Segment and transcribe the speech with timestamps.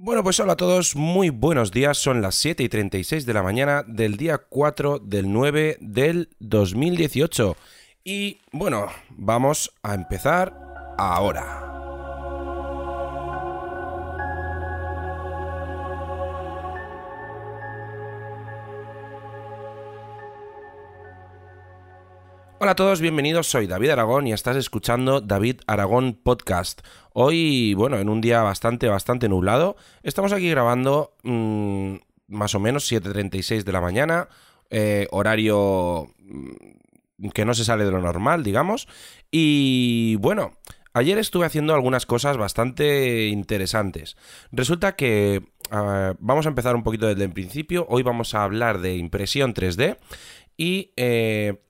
[0.00, 3.42] Bueno, pues hola a todos, muy buenos días, son las 7 y 36 de la
[3.42, 7.56] mañana del día 4 del 9 del 2018.
[8.04, 10.54] Y bueno, vamos a empezar
[10.98, 11.67] ahora.
[22.60, 26.80] Hola a todos, bienvenidos, soy David Aragón y estás escuchando David Aragón Podcast.
[27.12, 31.94] Hoy, bueno, en un día bastante, bastante nublado, estamos aquí grabando mm,
[32.26, 34.28] más o menos 7.36 de la mañana,
[34.70, 38.88] eh, horario mm, que no se sale de lo normal, digamos,
[39.30, 40.50] y bueno,
[40.94, 44.16] ayer estuve haciendo algunas cosas bastante interesantes.
[44.50, 48.80] Resulta que ah, vamos a empezar un poquito desde el principio, hoy vamos a hablar
[48.80, 49.96] de impresión 3D
[50.56, 50.90] y...
[50.96, 51.62] Eh,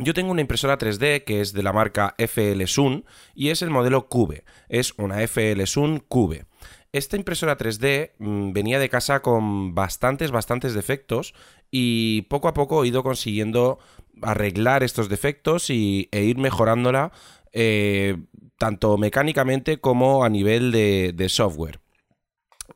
[0.00, 3.04] yo tengo una impresora 3D que es de la marca FL Sun
[3.34, 4.44] y es el modelo Cube.
[4.68, 6.46] Es una FL Sun Cube.
[6.92, 11.34] Esta impresora 3D mm, venía de casa con bastantes, bastantes defectos
[11.70, 13.78] y poco a poco he ido consiguiendo
[14.22, 17.12] arreglar estos defectos y, e ir mejorándola
[17.52, 18.16] eh,
[18.58, 21.80] tanto mecánicamente como a nivel de, de software.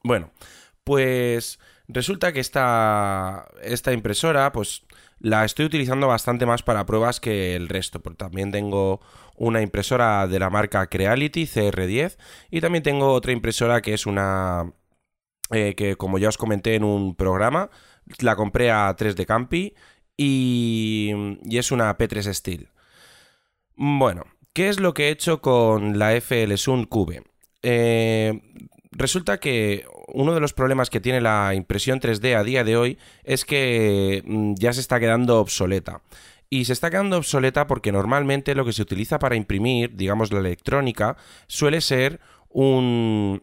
[0.03, 0.31] Bueno,
[0.85, 4.85] pues resulta que esta, esta impresora, pues
[5.19, 9.01] la estoy utilizando bastante más para pruebas que el resto, porque también tengo
[9.37, 12.17] una impresora de la marca Creality CR10
[12.51, 14.73] y también tengo otra impresora que es una
[15.51, 17.71] eh, que como ya os comenté en un programa,
[18.21, 19.75] la compré a 3D Campi
[20.17, 21.13] y,
[21.45, 22.69] y es una P3 Steel.
[23.77, 27.25] Bueno, ¿qué es lo que he hecho con la FL Sun Cube?
[27.63, 28.41] Eh,
[28.93, 32.99] resulta que uno de los problemas que tiene la impresión 3D a día de hoy
[33.25, 36.01] es que mm, ya se está quedando obsoleta.
[36.51, 40.39] Y se está quedando obsoleta porque normalmente lo que se utiliza para imprimir, digamos la
[40.39, 41.17] electrónica,
[41.49, 43.43] suele ser un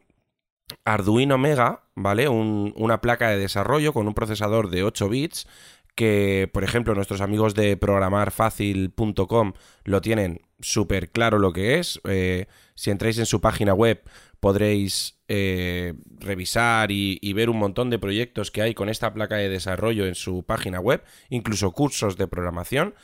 [0.85, 2.29] Arduino Mega, ¿vale?
[2.29, 5.47] una placa de desarrollo con un procesador de 8 bits
[5.95, 11.99] que, por ejemplo, nuestros amigos de programarfacil.com lo tienen súper claro lo que es.
[12.05, 14.01] Eh, si entráis en su página web
[14.41, 19.47] podréis eh, revisar y, ver un montón de proyectos que hay con esta placa de
[19.47, 22.95] desarrollo en su página web, incluso cursos de programación.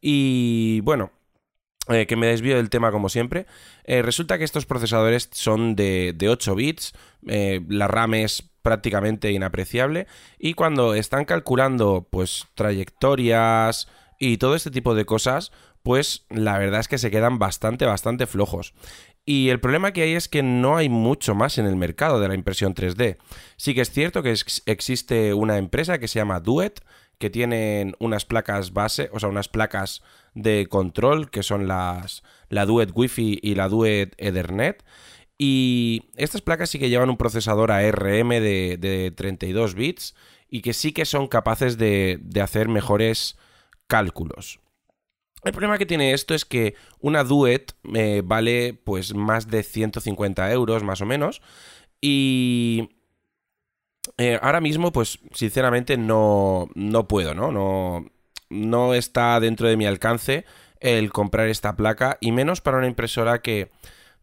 [0.00, 1.12] Y bueno,
[1.88, 3.46] eh, que me desvío del tema como siempre.
[3.84, 6.92] Eh, resulta que estos procesadores son de, de 8 bits,
[7.22, 10.08] la RAM es prácticamente inapreciable
[10.38, 13.86] y cuando están calculando pues trayectorias
[14.18, 18.26] y todo este tipo de cosas, pues la verdad es que se quedan bastante, bastante
[18.26, 18.74] flojos.
[19.24, 22.28] Y el problema que hay es que no hay mucho más en el mercado de
[22.28, 23.16] la impresión 3D.
[23.56, 24.34] Sí que es cierto que
[24.66, 26.80] existe una empresa que se llama Duet,
[27.18, 30.02] que tienen unas placas base, o sea, unas placas
[30.34, 34.84] de control, que son las la Duet Wi-Fi y la Duet Ethernet.
[35.38, 40.14] Y estas placas sí que llevan un procesador ARM de, de 32 bits
[40.48, 43.36] y que sí que son capaces de, de hacer mejores
[43.86, 44.60] cálculos.
[45.44, 50.50] El problema que tiene esto es que una Duet eh, vale pues más de 150
[50.50, 51.40] euros más o menos
[52.00, 52.90] y
[54.18, 57.52] eh, ahora mismo pues sinceramente no, no puedo, ¿no?
[57.52, 58.06] ¿no?
[58.48, 60.44] No está dentro de mi alcance
[60.80, 63.70] el comprar esta placa y menos para una impresora que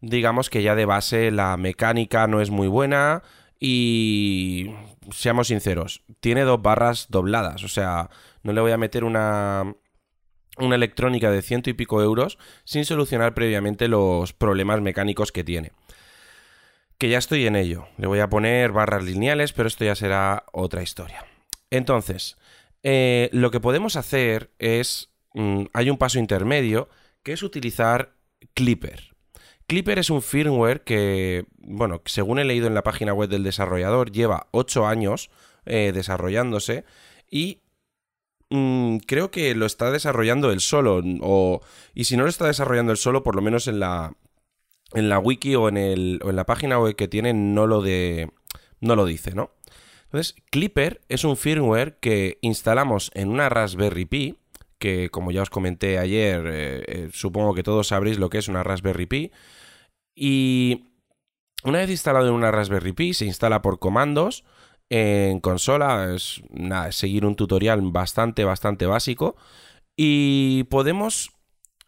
[0.00, 3.22] digamos que ya de base la mecánica no es muy buena
[3.58, 4.74] y
[5.10, 8.10] seamos sinceros, tiene dos barras dobladas, o sea,
[8.44, 9.74] no le voy a meter una
[10.58, 15.72] una electrónica de ciento y pico euros sin solucionar previamente los problemas mecánicos que tiene.
[16.98, 17.88] Que ya estoy en ello.
[17.96, 21.26] Le voy a poner barras lineales, pero esto ya será otra historia.
[21.70, 22.36] Entonces,
[22.82, 25.10] eh, lo que podemos hacer es...
[25.34, 26.88] Mm, hay un paso intermedio
[27.24, 28.14] que es utilizar
[28.54, 29.14] Clipper.
[29.66, 34.12] Clipper es un firmware que, bueno, según he leído en la página web del desarrollador,
[34.12, 35.30] lleva 8 años
[35.64, 36.84] eh, desarrollándose
[37.30, 37.63] y
[38.50, 41.02] Mm, creo que lo está desarrollando él solo.
[41.20, 41.60] O,
[41.94, 44.14] y si no lo está desarrollando él solo, por lo menos en la,
[44.92, 47.82] en la wiki o en, el, o en la página web que tiene no lo,
[47.82, 48.30] de,
[48.80, 49.50] no lo dice, ¿no?
[50.04, 54.38] Entonces, Clipper es un firmware que instalamos en una Raspberry Pi,
[54.78, 58.46] que como ya os comenté ayer, eh, eh, supongo que todos sabréis lo que es
[58.46, 59.32] una Raspberry Pi.
[60.14, 60.90] Y
[61.64, 64.44] una vez instalado en una Raspberry Pi, se instala por comandos
[64.90, 66.14] en consola.
[66.14, 69.36] Es nada, seguir un tutorial bastante, bastante básico.
[69.96, 71.30] Y podemos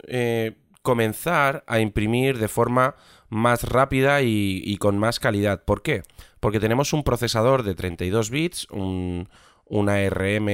[0.06, 2.94] eh, comenzar a imprimir de forma
[3.28, 5.64] más rápida y, con más calidad.
[5.64, 6.02] ¿Por qué?
[6.40, 9.28] Porque tenemos un procesador de 32 bits, un,
[9.64, 10.46] una ARM,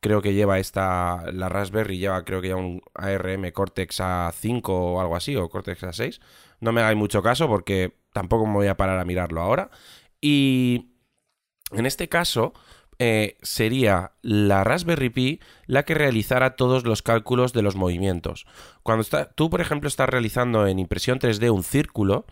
[0.00, 5.00] creo que lleva esta, la Raspberry lleva creo que ya un ARM Cortex A5 o
[5.00, 6.20] algo así, o Cortex A6.
[6.60, 9.70] No me hagáis mucho caso porque tampoco me voy a parar a mirarlo ahora.
[10.20, 10.93] Y
[11.76, 12.52] en este caso,
[12.98, 18.46] eh, sería la Raspberry Pi la que realizara todos los cálculos de los movimientos.
[18.82, 22.24] Cuando está, tú, por ejemplo, estás realizando en impresión 3D un círculo,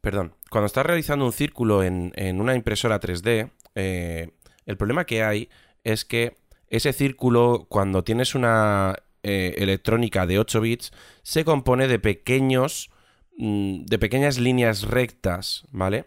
[0.00, 4.30] perdón, cuando estás realizando un círculo en, una impresora 3D, eh,
[4.66, 5.48] el problema que hay
[5.84, 6.36] es que
[6.68, 10.92] ese círculo, cuando tienes una eh, electrónica de 8 bits,
[11.22, 12.90] se compone de pequeños,
[13.38, 16.04] mm, de pequeñas líneas rectas, ¿vale?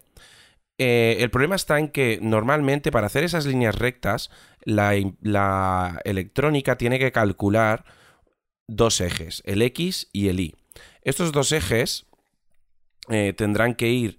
[0.85, 4.29] Eh, el problema está en que normalmente para hacer esas líneas rectas,
[4.65, 7.85] la, electrónica tiene que calcular
[8.67, 10.55] dos ejes, el X y el Y.
[11.01, 12.05] Estos dos ejes
[13.07, 14.17] eh, tendrán que ir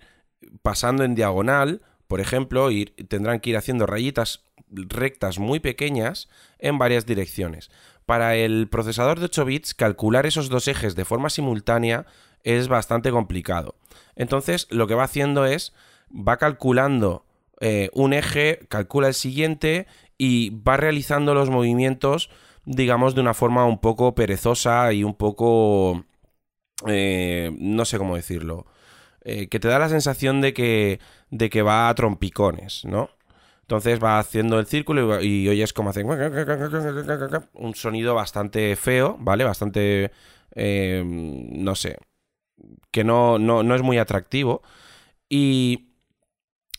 [0.63, 6.79] pasando en diagonal, por ejemplo, y tendrán que ir haciendo rayitas rectas muy pequeñas en
[6.79, 7.71] varias direcciones.
[8.07, 12.07] Para el procesador de 8 bits, calcular esos dos ejes de forma simultánea
[12.43, 13.75] es bastante complicado.
[14.17, 15.75] Entonces, lo que va haciendo es
[16.15, 17.25] va calculando
[17.61, 19.87] eh, un eje, calcula el siguiente
[20.19, 22.31] y va realizando los movimientos,
[22.65, 26.05] digamos, de una forma un poco perezosa y un poco...
[26.87, 28.67] Eh, no sé cómo decirlo.
[29.23, 31.01] Eh, que te da la sensación de que,
[31.31, 33.11] de que va a trompicones, ¿no?
[33.63, 36.05] Entonces va haciendo el círculo y, oyes como hace
[37.55, 39.45] un sonido bastante feo, ¿vale?
[39.45, 40.11] Bastante,
[40.55, 41.97] no sé,
[42.91, 44.63] que no, no, no es muy atractivo.
[45.31, 45.94] Y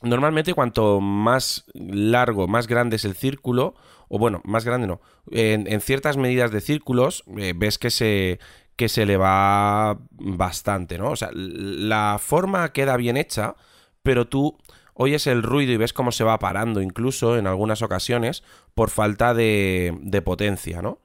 [0.02, 3.76] Normalmente cuanto más largo, más grande es el círculo,
[4.08, 5.02] o bueno, más grande no,
[5.32, 8.40] en, ciertas medidas de círculos eh, ves que se,
[8.76, 11.12] que se le va bastante, ¿no?
[11.12, 13.56] O sea, la forma queda bien hecha,
[14.04, 14.58] pero tú
[14.94, 18.44] oyes el ruido y ves cómo se va parando incluso en algunas ocasiones
[18.74, 21.00] por falta de, de potencia, ¿no?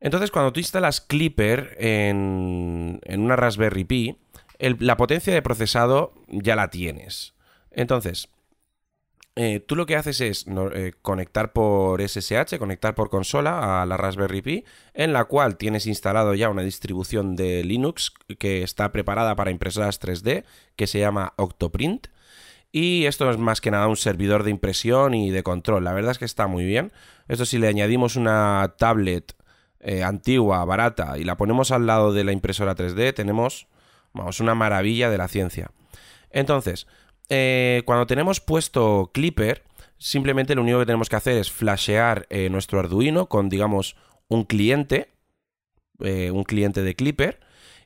[0.00, 4.18] Entonces, cuando tú instalas Clipper en, en una Raspberry Pi,
[4.58, 7.33] la potencia de procesado ya la tienes.
[7.74, 8.28] Entonces,
[9.36, 13.96] eh, tú lo que haces es eh, conectar por SSH, conectar por consola a la
[13.96, 19.34] Raspberry Pi, en la cual tienes instalado ya una distribución de Linux que está preparada
[19.34, 20.44] para impresoras 3D,
[20.76, 22.06] que se llama Octoprint.
[22.70, 25.84] Y esto es más que nada un servidor de impresión y de control.
[25.84, 26.92] La verdad es que está muy bien.
[27.28, 29.34] Esto si le añadimos una tablet
[29.80, 33.66] eh, antigua, barata, y la ponemos al lado de la impresora 3D, tenemos,
[34.12, 35.70] vamos, una maravilla de la ciencia.
[36.30, 36.86] Entonces,
[37.28, 39.62] eh, cuando tenemos puesto Clipper,
[39.98, 43.96] simplemente lo único que tenemos que hacer es flashear eh, nuestro Arduino con, digamos,
[44.28, 45.12] un cliente,
[46.00, 47.40] eh, un cliente de Clipper,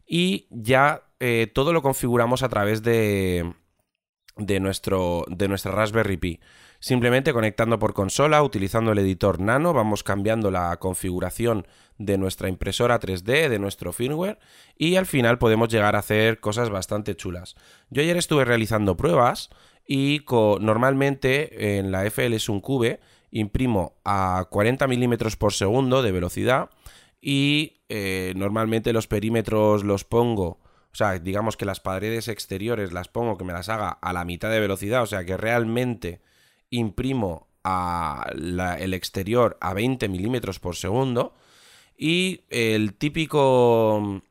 [0.07, 1.05] y ya
[1.53, 3.53] todo lo configuramos a través de,
[4.37, 6.41] de, nuestro, de nuestra Raspberry Pi.
[6.81, 11.67] Simplemente conectando por consola, utilizando el editor Nano, vamos cambiando la configuración
[11.99, 14.39] de nuestra impresora 3D, de nuestro firmware,
[14.77, 17.57] y al final podemos llegar a hacer cosas bastante chulas.
[17.91, 19.51] Yo ayer estuve realizando pruebas
[19.89, 20.21] y
[20.61, 23.01] normalmente en la FL Cube
[23.33, 26.71] imprimo a 40 milímetros por segundo de velocidad
[27.21, 30.61] y eh, normalmente los perímetros los pongo
[30.91, 34.25] o sea, digamos que las paredes exteriores las pongo que me las haga a la
[34.25, 36.23] mitad de velocidad, o sea que realmente
[36.71, 41.35] imprimo el exterior a 20 milímetros por segundo
[41.97, 44.23] y el típico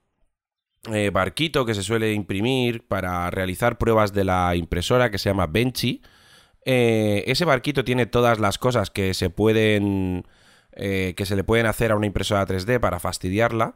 [0.92, 5.48] eh, barquito que se suele imprimir para realizar pruebas de la impresora que se llama
[5.48, 6.02] Benchy.
[6.66, 10.26] Eh, ese barquito tiene todas las cosas que se pueden
[10.72, 13.76] eh, que se le pueden hacer a una impresora 3D para fastidiarla.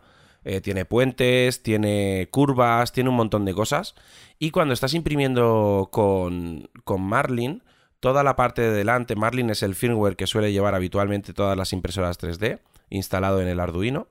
[0.63, 3.94] tiene puentes, tiene curvas, tiene un montón de cosas.
[4.39, 7.62] Y cuando estás imprimiendo con, con Marlin,
[8.01, 11.72] toda la parte de delante, Marlin es el firmware que suele llevar habitualmente todas las
[11.72, 14.10] impresoras 3D, instalado en el Arduino.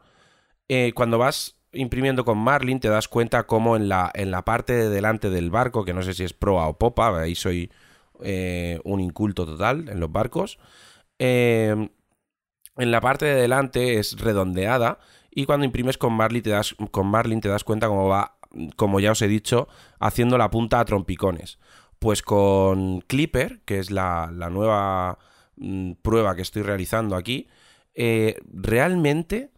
[0.68, 4.72] Eh, cuando vas imprimiendo con Marlin te das cuenta cómo en la, en la parte
[4.72, 7.70] de delante del barco, que no sé si es proa o popa, ahí soy
[8.22, 10.58] eh, un inculto total en los barcos,
[11.18, 11.90] eh,
[12.76, 15.00] en la parte de delante es redondeada
[15.32, 18.36] y cuando imprimes con Marlin te das, con Marlin te das cuenta cómo va,
[18.76, 19.66] como ya os he dicho,
[19.98, 21.58] haciendo la punta a trompicones.
[22.00, 25.18] Pues con Clipper, que es la, nueva
[25.56, 27.48] mm, prueba que estoy realizando aquí,
[27.94, 29.52] eh, realmente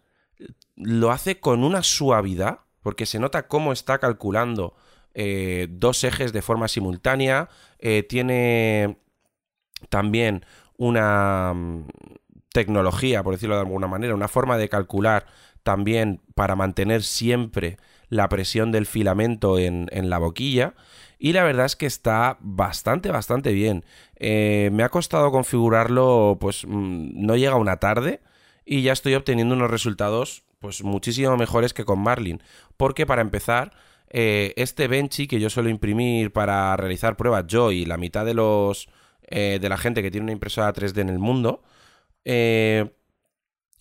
[0.76, 4.74] lo hace con una suavidad, porque se nota cómo está calculando
[5.14, 8.98] eh, dos ejes de forma simultánea, eh, tiene
[9.88, 10.44] también
[10.76, 11.86] una mm,
[12.52, 15.26] tecnología, por decirlo de alguna manera, una forma de calcular
[15.62, 17.78] también para mantener siempre
[18.08, 20.74] la presión del filamento en, en la boquilla
[21.22, 23.84] y la verdad es que está bastante, bastante bien.
[24.16, 28.20] Eh, me ha costado configurarlo, pues mm, no llega una tarde
[28.64, 32.42] y ya estoy obteniendo unos resultados pues muchísimo mejores que con Marlin.
[32.76, 33.70] Porque para empezar,
[34.10, 38.34] eh, este Benchy que yo suelo imprimir para realizar pruebas yo y la mitad de
[38.34, 38.88] los
[39.28, 41.62] eh, de la gente que tiene una impresora 3D en el mundo,
[42.24, 42.90] eh,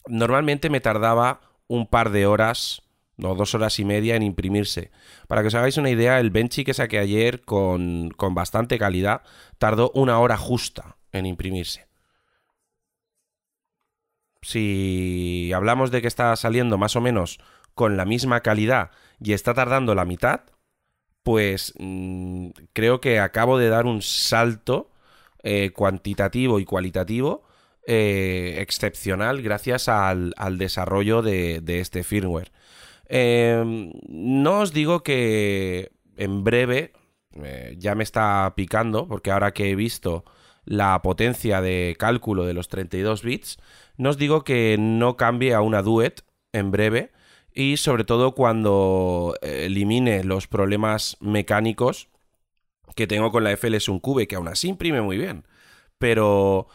[0.07, 2.81] normalmente me tardaba un par de horas
[3.21, 4.91] o dos horas y media en imprimirse.
[5.27, 9.21] Para que os hagáis una idea, el Benchy que saqué ayer con, con bastante calidad
[9.57, 11.87] tardó una hora justa en imprimirse.
[14.41, 17.39] Si hablamos de que está saliendo más o menos
[17.75, 20.41] con la misma calidad y está tardando la mitad,
[21.23, 24.89] pues mm, creo que acabo de dar un salto
[25.43, 27.43] eh, cuantitativo y cualitativo
[27.87, 32.51] eh, excepcional gracias al, desarrollo de, este firmware.
[33.07, 36.93] Em, no os digo que en breve
[37.43, 40.25] eh, ya me está picando, porque ahora que he visto
[40.63, 43.57] la potencia de cálculo de los 32 bits,
[43.97, 46.21] no os digo que no cambie a una Duet
[46.53, 47.11] en breve
[47.53, 52.09] y sobre todo cuando elimine los problemas mecánicos
[52.95, 55.45] que tengo con la FLS un Cube, que aún así imprime muy bien.
[55.97, 56.67] Pero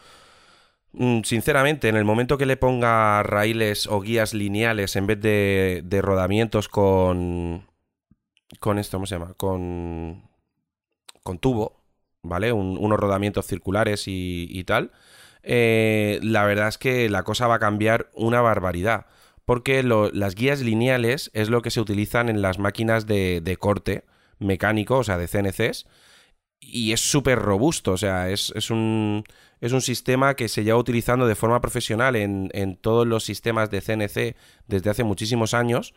[1.23, 6.69] sinceramente, en el momento que le ponga raíles o guías lineales en vez de, rodamientos
[6.69, 7.67] con.
[8.59, 9.33] con esto, ¿cómo se llama?
[9.35, 10.29] Con.
[11.23, 11.83] con tubo,
[12.23, 12.51] ¿vale?
[12.51, 14.91] unos rodamientos circulares y, tal.
[15.43, 19.05] Eh, la verdad es que la cosa va a cambiar una barbaridad.
[19.45, 24.03] Porque las guías lineales es lo que se utilizan en las máquinas de, de corte
[24.39, 25.85] mecánico, o sea, de CNCs
[26.59, 29.23] y es súper robusto, o sea, es, un,
[29.61, 33.81] es un sistema que se lleva utilizando de forma profesional en, todos los sistemas de
[33.81, 34.35] CNC
[34.67, 35.93] desde hace muchísimos años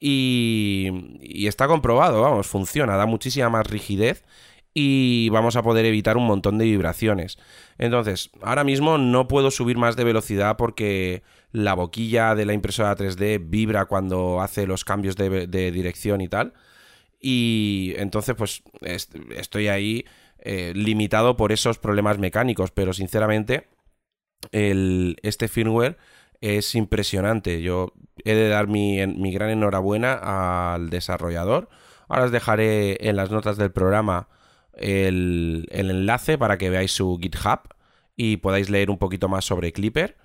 [0.00, 4.24] y, y, está comprobado, vamos, funciona, da muchísima más rigidez
[4.74, 7.38] y vamos a poder evitar un montón de vibraciones.
[7.78, 12.96] Entonces, ahora mismo no puedo subir más de velocidad porque la boquilla de la impresora
[12.96, 16.54] 3D vibra cuando hace los cambios de, de dirección y tal.
[17.20, 20.04] Y entonces, pues estoy ahí
[20.38, 23.68] eh, limitado por esos problemas mecánicos, pero sinceramente,
[24.52, 25.98] el, este firmware
[26.40, 27.60] es impresionante.
[27.62, 27.92] Yo
[28.24, 31.68] he de dar mi, mi, gran enhorabuena al desarrollador.
[32.08, 34.28] Ahora os dejaré en las notas del programa
[34.74, 37.74] el, el, enlace para que veáis su GitHub
[38.16, 40.16] y podáis leer un poquito más sobre Clipper.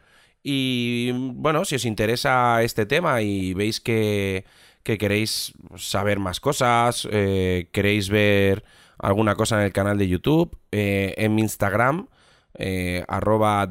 [0.44, 4.46] Y bueno, si os interesa este tema y veis que
[4.84, 8.64] que queréis saber más cosas, eh, queréis ver
[9.00, 12.08] alguna cosa en el canal de YouTube, eh, en mi Instagram,
[12.56, 13.68] eh, arroba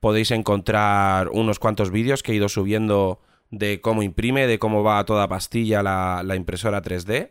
[0.00, 5.04] podéis encontrar unos cuantos vídeos que he ido subiendo de cómo imprime, de cómo va
[5.04, 7.30] toda pastilla la, impresora 3D.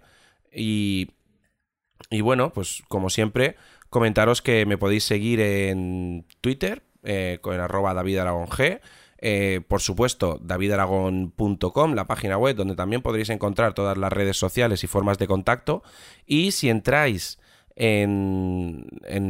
[0.52, 1.12] Y,
[2.10, 3.56] y, bueno, pues como siempre,
[3.90, 6.84] comentaros que me podéis seguir en Twitter,
[7.42, 8.80] con arroba David G
[9.26, 14.84] eh, por supuesto, davidaragon.com, la página web donde también podréis encontrar todas las redes sociales
[14.84, 15.82] y formas de contacto.
[16.26, 17.40] Y si entráis
[17.78, 18.86] en,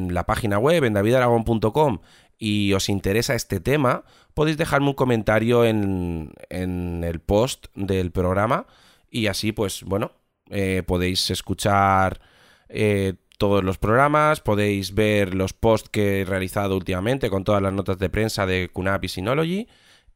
[0.09, 1.99] la página web, en davidaragon.com,
[2.39, 8.65] y os interesa este tema, podéis dejarme un comentario en, el post del programa
[9.11, 10.13] y así, pues bueno,
[10.49, 12.19] eh, podéis escuchar
[12.67, 17.73] eh, todos los programas, podéis ver los posts que he realizado últimamente con todas las
[17.73, 19.67] notas de prensa de QNAP y Synology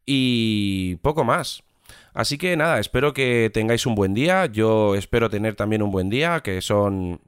[0.08, 1.62] y poco más.
[2.16, 6.10] Así que nada, espero que tengáis un buen día, yo espero tener también un buen
[6.10, 7.22] día, que son...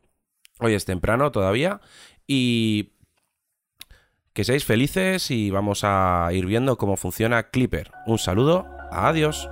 [0.61, 1.79] Hoy es temprano todavía
[2.27, 2.89] y
[4.33, 7.91] que seáis felices y vamos a ir viendo cómo funciona Clipper.
[8.07, 9.47] Un saludo, adiós.